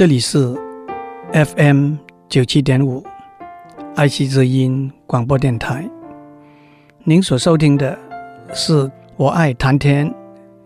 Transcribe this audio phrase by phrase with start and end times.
[0.00, 0.56] 这里是
[1.30, 1.96] FM
[2.26, 3.04] 九七点五
[3.94, 5.86] 爱惜之音广播电台。
[7.04, 7.98] 您所收听的
[8.54, 10.10] 是我爱谈天，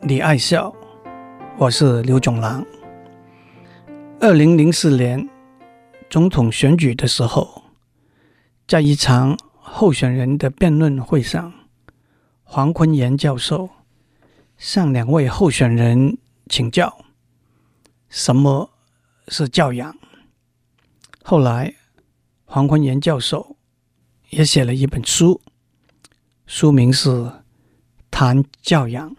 [0.00, 0.74] 你爱笑，
[1.58, 2.66] 我是刘总郎。
[4.18, 5.28] 二零零四年
[6.08, 7.62] 总统选举的时候，
[8.66, 11.52] 在一场候选人的辩论会上，
[12.42, 13.68] 黄坤炎教授
[14.58, 16.18] 向两位候选人
[16.48, 16.92] 请教：
[18.08, 18.69] 什么
[19.30, 19.96] 是教养？
[21.22, 21.72] 后来，
[22.44, 23.56] 黄坤炎教授
[24.30, 25.40] 也写了一本书，
[26.46, 27.08] 书名是
[28.10, 29.10] 《谈教养》。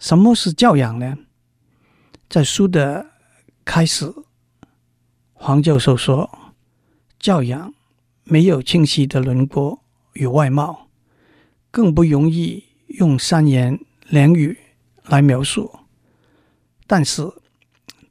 [0.00, 1.16] 什么是教养呢？
[2.28, 3.06] 在书的
[3.64, 4.12] 开始，
[5.32, 6.52] 黄教授说
[7.20, 7.72] ：“教养
[8.24, 9.84] 没有清晰的轮廓
[10.14, 10.88] 与外貌，
[11.70, 13.78] 更不容易用三言
[14.08, 14.58] 两语
[15.04, 15.78] 来描述。”
[16.88, 17.30] 但是，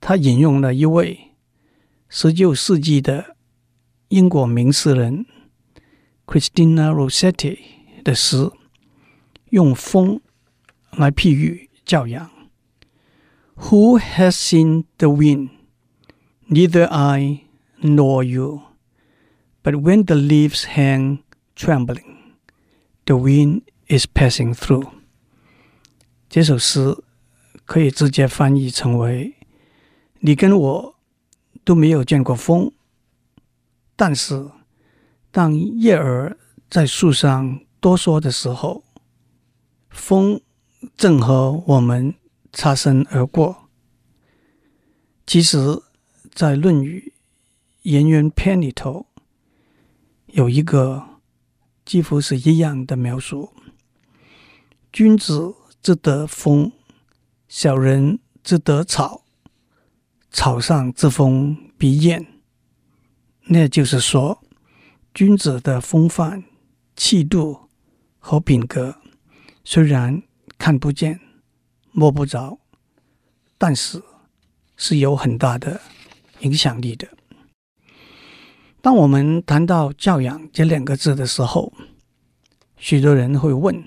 [0.06, 1.32] 他引用了一位。
[2.08, 3.36] 十九世纪的
[4.08, 5.24] 英国名诗人
[6.26, 7.58] Christina Rossetti
[8.04, 8.50] 的诗，
[9.50, 10.20] 用风
[10.90, 12.30] 来譬喻教养。
[13.56, 15.50] Who has seen the wind?
[16.48, 17.44] Neither I
[17.80, 18.62] nor you.
[19.62, 21.20] But when the leaves hang
[21.54, 22.34] trembling,
[23.06, 24.90] the wind is passing through.
[26.28, 26.96] 这首诗
[27.64, 29.34] 可以直接翻译成为：
[30.19, 30.93] 你跟我。
[31.63, 32.71] 都没有见过风，
[33.97, 34.49] 但是
[35.31, 36.37] 当叶儿
[36.69, 38.85] 在树上哆嗦的时候，
[39.89, 40.39] 风
[40.95, 42.15] 正和我们
[42.53, 43.67] 擦身而过。
[45.25, 45.57] 其实，
[46.31, 47.11] 在《论语·
[47.81, 49.07] 颜渊篇》里头，
[50.27, 51.19] 有一个
[51.83, 53.51] 几乎是一样的描述
[54.93, 56.71] ：“君子之得风，
[57.49, 59.23] 小人之得草。”
[60.31, 62.25] 草上之风必偃，
[63.45, 64.43] 那就是说，
[65.13, 66.43] 君子的风范、
[66.95, 67.69] 气度
[68.19, 68.97] 和品格，
[69.63, 70.21] 虽然
[70.57, 71.19] 看不见、
[71.91, 72.59] 摸不着，
[73.57, 74.03] 但是
[74.75, 75.81] 是有很大的
[76.41, 77.07] 影响力的。
[78.81, 81.73] 当我们谈到教养这两个字的时候，
[82.77, 83.83] 许多人会问：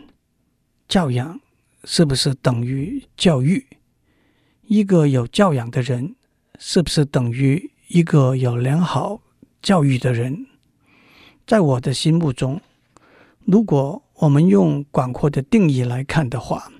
[0.88, 1.40] 教养
[1.84, 3.66] 是不是等于教育？
[4.66, 6.16] 一个有教养的人，
[6.62, 9.22] 是不是等于一个有良好
[9.62, 10.46] 教育的人？
[11.46, 12.60] 在我的心目中，
[13.46, 16.70] 如果我们用广阔的定义来看的话，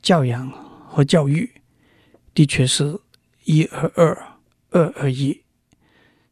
[0.00, 0.50] 教养
[0.88, 1.50] 和教育
[2.32, 2.98] 的确是
[3.44, 4.38] 一而二，
[4.70, 5.42] 二而一。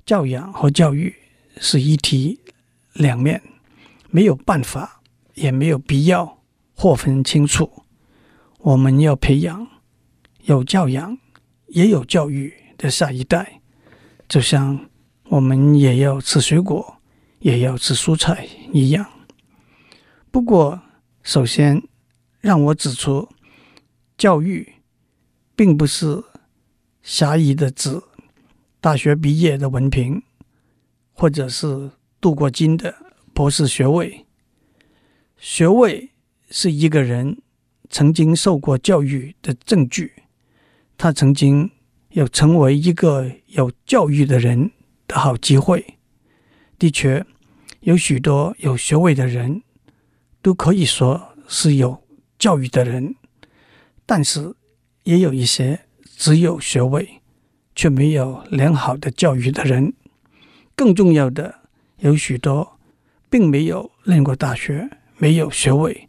[0.07, 1.15] 教养和教育
[1.59, 2.41] 是一体
[2.95, 3.43] 两面，
[4.09, 5.03] 没有办法，
[5.35, 6.39] 也没有必要
[6.73, 7.85] 划分清楚。
[8.57, 9.69] 我们要培养
[10.45, 11.19] 有教养，
[11.67, 12.55] 也有教育。
[12.81, 13.61] 的下一代，
[14.27, 14.89] 就像
[15.25, 16.97] 我们也要吃水果，
[17.41, 19.07] 也要吃蔬菜一样。
[20.31, 20.81] 不过，
[21.23, 21.83] 首先
[22.41, 23.29] 让我指出，
[24.17, 24.77] 教育
[25.55, 26.25] 并不是
[27.03, 28.01] 狭义的指
[28.81, 30.23] 大学毕业的文凭，
[31.12, 32.95] 或者是镀过金的
[33.35, 34.25] 博士学位。
[35.37, 36.12] 学位
[36.49, 37.43] 是一个人
[37.91, 40.15] 曾经受过教育的证据，
[40.97, 41.71] 他曾经。
[42.10, 44.71] 有成为一个有教育的人
[45.06, 45.98] 的好机会。
[46.78, 47.25] 的确，
[47.81, 49.62] 有许多有学位的人
[50.43, 52.03] 都可以说是有
[52.38, 53.15] 教育的人，
[54.06, 54.54] 但是
[55.04, 57.20] 也有一些只有学位
[57.75, 59.93] 却没有良好的教育的人。
[60.75, 61.60] 更重要的，
[61.99, 62.78] 有许多
[63.28, 64.88] 并没有念过大学、
[65.19, 66.09] 没有学位，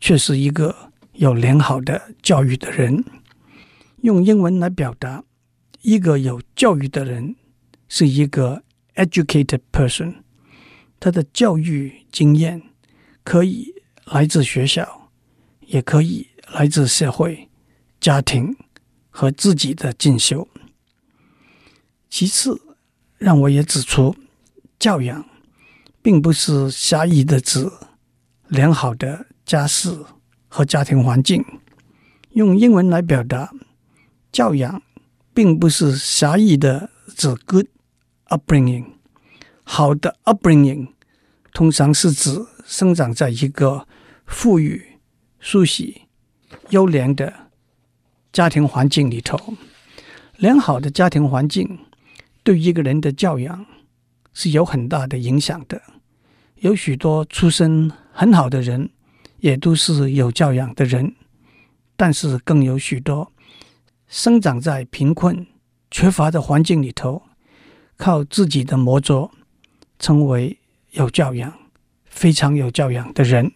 [0.00, 0.74] 却是一个
[1.12, 3.04] 有良好的教育的人。
[4.02, 5.24] 用英文来表达，
[5.80, 7.36] 一个有教育的人
[7.88, 8.64] 是一个
[8.96, 10.14] educated person，
[10.98, 12.60] 他的教育经验
[13.22, 13.72] 可以
[14.06, 15.08] 来自学校，
[15.60, 17.48] 也可以来自社会、
[18.00, 18.56] 家庭
[19.08, 20.48] 和自己的进修。
[22.10, 22.60] 其次，
[23.18, 24.16] 让我也指出，
[24.80, 25.24] 教养
[26.02, 27.70] 并不是狭义的指
[28.48, 29.96] 良好的家世
[30.48, 31.44] 和家庭环境。
[32.32, 33.52] 用英文来表达。
[34.32, 34.82] 教养
[35.34, 37.66] 并不是狭义的指 good
[38.28, 38.86] upbringing，
[39.62, 40.88] 好的 upbringing
[41.52, 43.86] 通常是指生长在一个
[44.26, 44.98] 富裕、
[45.38, 45.94] 舒适、
[46.70, 47.50] 优良的
[48.32, 49.38] 家庭环境里头。
[50.36, 51.78] 良好的家庭环境
[52.42, 53.66] 对一个人的教养
[54.32, 55.80] 是有很大的影响的。
[56.56, 58.90] 有许多出身很好的人，
[59.38, 61.14] 也都是有教养的人，
[61.96, 63.31] 但是更有许多。
[64.12, 65.46] 生长在贫困、
[65.90, 67.22] 缺乏的环境里头，
[67.96, 69.30] 靠自己的魔咒，
[69.98, 70.58] 成为
[70.90, 71.58] 有教养、
[72.04, 73.50] 非常有教养的人。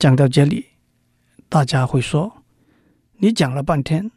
[0.00, 0.66] 讲到这里，
[1.48, 2.42] 大家会说
[3.22, 4.10] ：“你讲了半天，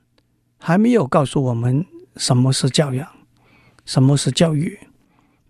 [0.57, 3.07] 还没有告诉我们什么是教养，
[3.85, 4.79] 什么是教育？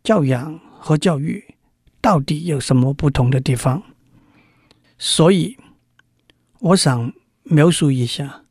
[0.03, 1.55] 教养和教育
[2.01, 3.81] 到底有什么不同的地方？”
[4.99, 5.57] 所以，
[6.59, 7.13] 我想
[7.43, 8.42] 描述一下：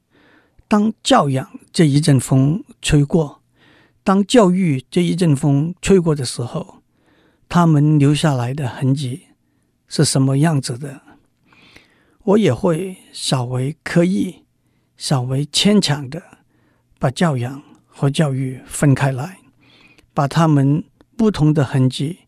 [0.73, 3.43] 当教养这一阵风吹过，
[4.03, 6.79] 当教育这一阵风吹过的时候，
[7.47, 9.25] 他们留下来的痕迹
[9.87, 11.03] 是什么样子的？
[12.23, 14.47] 我也会稍微刻意、
[14.97, 16.23] 稍微牵强的
[16.99, 19.41] 把教养和教育分开来，
[20.15, 20.83] 把他们
[21.19, 22.21] 不同的痕迹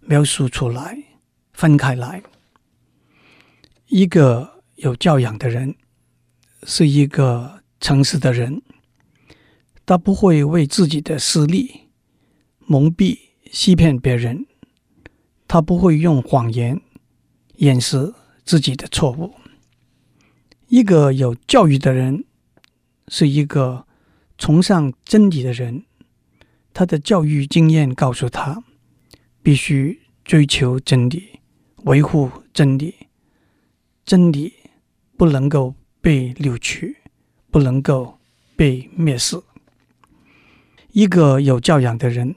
[0.00, 1.04] 描述出来，
[1.54, 2.22] 分开来。
[3.86, 5.74] 一个有教养的人
[6.64, 8.62] 是一个诚实的人，
[9.84, 11.82] 他不会为自己的私利
[12.60, 13.18] 蒙蔽、
[13.50, 14.46] 欺骗别人，
[15.46, 16.80] 他不会用谎言
[17.56, 18.14] 掩饰。
[18.44, 19.34] 自己的错误。
[20.66, 22.24] 一个有教育的人
[23.06, 23.86] 是一个
[24.36, 25.84] 崇尚真理的人，
[26.74, 28.64] 他的教育经验告诉他，
[29.44, 31.38] 必须追求真理，
[31.84, 32.96] 维护真理。
[34.04, 34.52] 真理
[35.16, 36.96] 不能够被扭曲，
[37.52, 38.18] 不能够
[38.56, 39.40] 被蔑视。
[40.90, 42.34] 一个有教养的人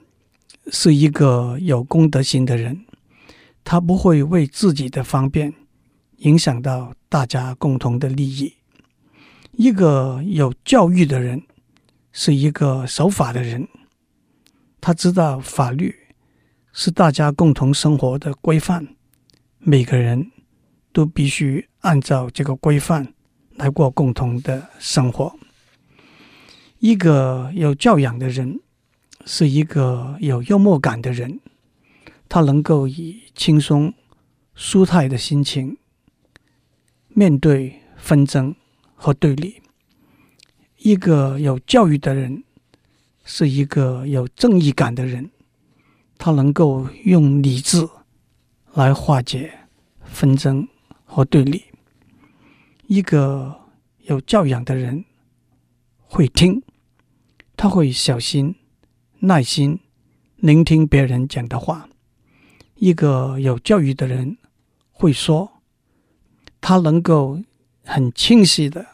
[0.70, 2.84] 是一个有公德心的人，
[3.64, 5.52] 他不会为自己的方便。
[6.20, 8.54] 影响到大家共同的利益。
[9.52, 11.42] 一个有教育的人
[12.10, 13.68] 是一个守法的人，
[14.80, 15.94] 他知道法律
[16.72, 18.96] 是大家共同生活的规范，
[19.58, 20.32] 每个人
[20.90, 23.12] 都必须按照这个规范
[23.56, 25.38] 来过共同的生活。
[26.78, 28.60] 一个有教养的人
[29.24, 31.40] 是一个有幽默感的人，
[32.28, 33.92] 他能够以轻松、
[34.54, 35.76] 舒泰的心情。
[37.08, 38.54] 面对纷争
[38.94, 39.62] 和对立，
[40.76, 42.44] 一个有教育的人
[43.24, 45.30] 是一个有正义感的人，
[46.18, 47.88] 他能够用理智
[48.74, 49.50] 来化解
[50.04, 50.68] 纷争
[51.06, 51.64] 和对立。
[52.88, 53.60] 一个
[54.04, 55.04] 有教养的人
[55.98, 56.62] 会听，
[57.56, 58.54] 他会小心、
[59.20, 59.80] 耐心
[60.36, 61.88] 聆听别人讲的话。
[62.76, 64.38] 一个有教育的人
[64.90, 65.52] 会说。
[66.58, 67.40] 他能够
[67.84, 68.84] 很清晰的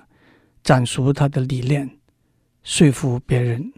[0.62, 1.98] 阐述他的理念，
[2.62, 3.72] 说服别人。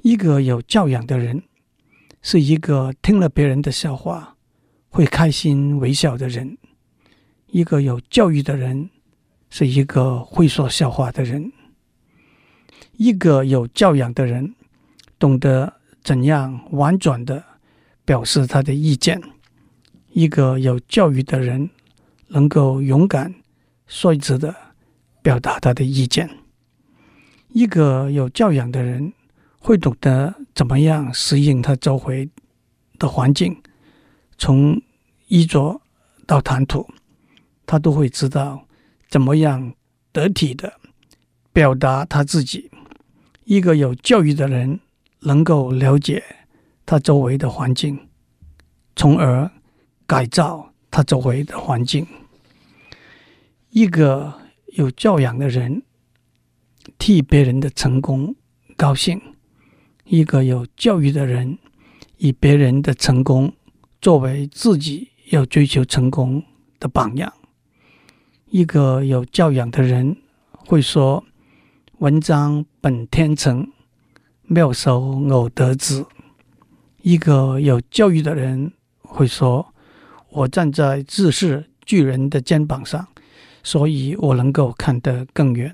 [0.00, 1.42] 一个有教养的人，
[2.22, 4.36] 是一个听了别人的笑话
[4.88, 6.56] 会开心微笑的人。
[7.50, 8.90] 一个有教育的人，
[9.50, 11.52] 是一个会说笑话的人。
[12.96, 14.54] 一个有教养的人，
[15.18, 17.42] 懂得怎样婉转地
[18.04, 19.20] 表示他的意见。
[20.12, 21.70] 一个有教育的人。
[22.32, 23.34] 能够勇敢、
[23.88, 24.54] 率直地
[25.20, 26.30] 表达他的意见。
[27.48, 29.12] 一个有教养的人
[29.58, 32.30] 会懂得怎么样适应他周围
[33.00, 33.60] 的环境，
[34.38, 34.80] 从
[35.26, 35.80] 衣着
[36.24, 36.88] 到谈吐，
[37.70, 38.66] 他都会知道
[39.08, 39.72] 怎么样
[40.10, 40.80] 得体的
[41.52, 42.68] 表达他自己。
[43.44, 44.80] 一个有教育的人
[45.20, 46.20] 能够了解
[46.84, 48.08] 他周围的环境，
[48.96, 49.48] 从而
[50.04, 52.04] 改造他周围的环境。
[53.68, 54.34] 一个
[54.74, 55.84] 有教养的人
[56.98, 58.34] 替别人的成功
[58.76, 59.16] 高兴；
[60.06, 61.56] 一个有教育的人
[62.16, 63.52] 以别人的成功
[64.00, 66.42] 作为自己要追求成功
[66.80, 67.32] 的榜样。
[68.50, 70.16] 一个有教养的人
[70.66, 71.24] 会说
[71.98, 73.70] ：“文章本天成，
[74.42, 76.04] 妙手偶得之。”
[77.02, 79.72] 一个有教育的人会说
[80.30, 83.06] ：“我站在知识巨人的肩膀上。”
[83.62, 85.72] 所以我能够看得更远。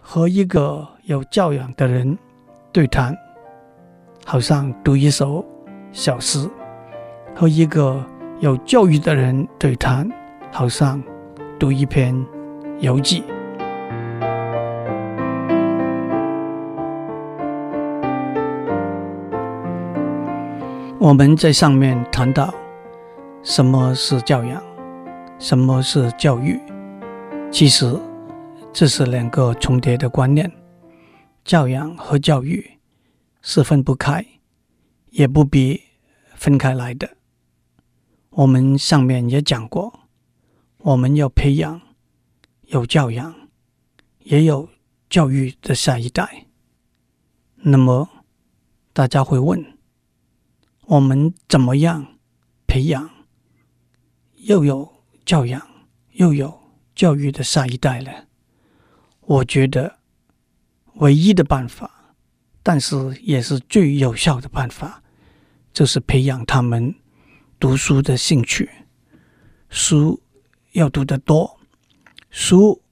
[0.00, 2.18] 和一个有教养的人
[2.72, 3.16] 对谈，
[4.24, 5.44] 好像读一首
[5.92, 6.48] 小诗；
[7.34, 8.04] 和一个
[8.40, 10.10] 有教育的人对谈，
[10.56, 11.02] 好像
[11.58, 12.16] 读一篇
[12.78, 13.22] 游记。
[20.98, 22.54] 我们在上面谈到
[23.42, 24.62] 什么是教养。
[25.38, 26.58] 什么是教育？
[27.52, 27.94] 其实
[28.72, 30.50] 这是两个重叠的观念。
[31.44, 32.66] 教养和教育
[33.42, 34.24] 是分不开，
[35.10, 35.82] 也不必
[36.34, 37.10] 分开来的。
[38.30, 39.92] 我们上面也讲过，
[40.86, 41.80] 我们要培养
[42.68, 43.34] 有教养，
[44.20, 44.68] 也有
[45.10, 46.46] 教育的下一代。
[47.56, 48.08] 那么，
[48.92, 49.76] 大家会问：
[50.82, 52.18] 我们怎么样
[52.68, 53.10] 培养
[54.36, 55.60] 又有教养
[56.12, 56.56] 又有
[56.94, 58.12] 教育的下一代呢？
[59.22, 59.98] 我觉得，
[60.94, 62.14] 唯一的办法，
[62.62, 65.02] 但是也是最有效的办法，
[65.72, 66.94] 就是培养他们
[67.58, 68.70] 读书的兴趣。
[69.68, 70.22] 书
[70.76, 71.58] 要读得多，
[72.28, 72.82] 书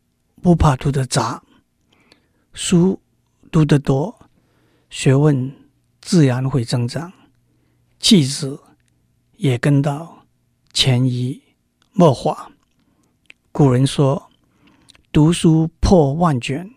[0.41, 1.43] 不怕读得杂，
[2.55, 2.99] 书
[3.53, 4.27] 读得多，
[4.89, 5.55] 学问
[6.01, 7.13] 自然会增长，
[7.99, 8.59] 气质
[9.37, 10.25] 也跟到
[10.73, 11.43] 潜移
[11.93, 12.51] 默化。
[13.53, 14.31] 古人说
[15.13, 16.75] ：“读书破万卷，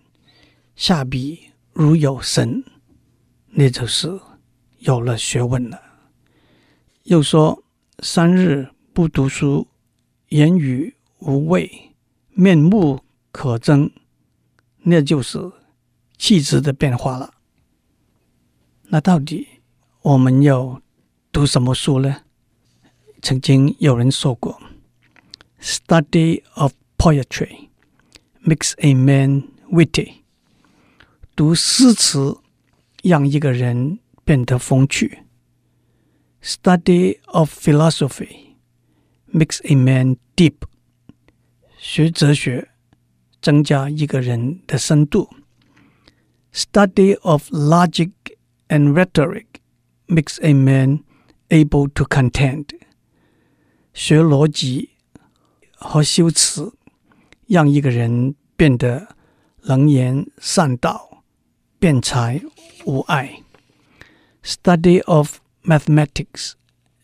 [0.76, 2.62] 下笔如有神。”
[3.48, 4.20] 那就是
[4.80, 5.82] 有了学问了。
[7.04, 7.64] 又说
[8.04, 9.66] ：“三日不读书。”
[10.32, 11.96] 言语无味，
[12.32, 13.92] 面目可憎，
[14.84, 15.52] 那就是
[16.18, 17.34] 气质的变化了。
[18.90, 19.48] 那到底
[20.02, 20.82] 我们要
[21.32, 22.24] 读什么书呢？
[23.22, 24.62] 曾经有人说过
[25.60, 27.70] ：“Study of poetry
[28.46, 30.18] makes a man witty。”
[31.36, 32.38] 读诗词
[33.04, 35.24] 让一个人变得风趣。
[36.42, 38.46] “Study of philosophy。”
[39.34, 40.56] Makes a man deep。
[41.87, 42.71] 学哲学
[43.41, 45.29] 增加一个人的深度。
[46.53, 48.13] Study of logic
[48.69, 49.47] and rhetoric
[50.07, 51.03] makes a man
[51.49, 52.67] able to contend。
[53.95, 54.91] 学逻辑
[55.75, 56.75] 和修辞，
[57.47, 59.17] 让一个人变得
[59.63, 61.25] 能言善道、
[61.79, 62.41] 辩才
[62.85, 63.43] 无碍。
[64.43, 66.53] Study of mathematics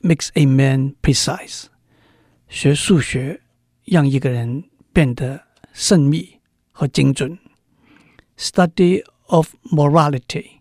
[0.00, 1.64] makes a man precise。
[2.48, 3.42] 学数学
[3.84, 6.40] 让一个人 变得慎密
[6.70, 7.38] 和精准。
[8.36, 10.60] Study of morality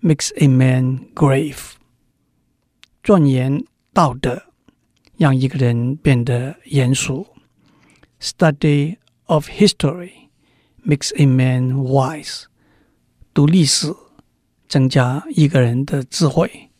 [0.00, 1.72] makes a man grave。
[3.02, 4.42] 钻研道德
[5.16, 7.26] 让一个人变得严肃。
[8.20, 10.28] Study of history
[10.84, 12.44] makes a man wise。
[13.32, 13.94] 读历史
[14.68, 16.70] 增加一个人的智慧。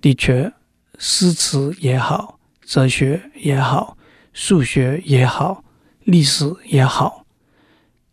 [0.00, 0.52] 的确，
[0.98, 2.40] 诗词也好。
[2.64, 3.98] 哲学也好，
[4.32, 5.64] 数学也好，
[6.07, 7.25] 历史也好，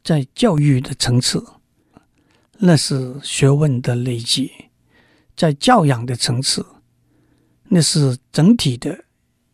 [0.03, 1.47] 在教育的层次，
[2.59, 4.51] 那是学问的累积；
[5.37, 6.67] 在教养的层次，
[7.69, 9.05] 那是整体的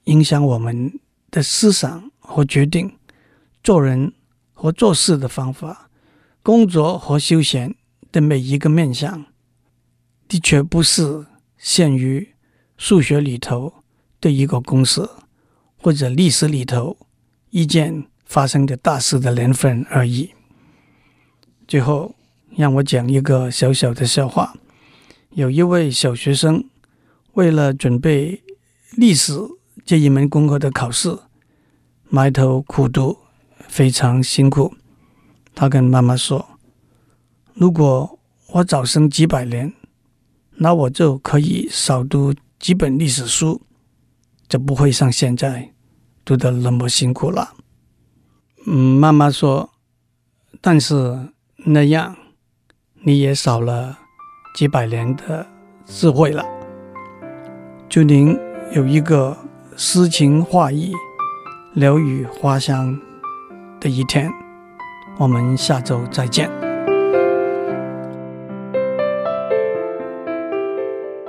[0.04, 0.99] 影响我们
[1.30, 2.97] 的思想和决定、
[3.62, 4.11] 做人
[4.54, 5.90] 和做事的方法、
[6.42, 7.75] 工作和休闲
[8.11, 9.26] 的每一个面向，
[10.26, 11.26] 的确不是
[11.59, 12.35] 限于
[12.78, 13.75] 数学里头。
[14.23, 15.09] 的一个公式，
[15.78, 16.94] 或者历史里头
[17.49, 20.31] 一件发生的大事的年份而已。
[21.67, 22.15] 最后，
[22.57, 24.55] 让我讲一个小小的笑话：
[25.31, 26.65] 有一位小学生
[27.33, 28.41] 为了准备
[28.93, 29.37] 历史
[29.85, 31.19] 这一门功课的考试，
[32.09, 33.19] 埋头苦读，
[33.67, 34.77] 非常辛苦。
[35.53, 36.51] 他跟妈妈说
[37.55, 38.17] ：“如果
[38.53, 39.73] 我早生几百年，
[40.55, 43.61] 那我就可以少读几本历史书。”
[44.49, 45.73] 就不会像现在
[46.25, 47.55] 读得那么辛苦了。
[48.67, 49.71] 嗯，妈妈说，
[50.61, 51.19] 但是
[51.64, 52.14] 那样
[53.02, 53.99] 你也少了
[54.55, 55.47] 几百年的
[55.87, 56.45] 智慧了。
[57.88, 58.38] 祝您
[58.73, 59.37] 有一个
[59.76, 60.93] 诗情画意、
[61.75, 62.97] 鸟语花香
[63.81, 64.31] 的一天。
[65.19, 66.50] 我们下周再见。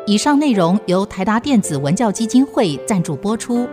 [0.05, 3.67] 以上内容由台达电子文教基金会赞助播出。